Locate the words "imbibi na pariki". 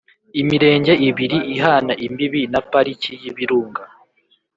2.05-3.13